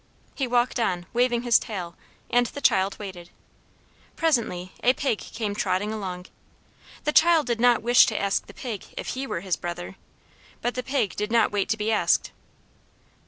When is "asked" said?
11.91-12.31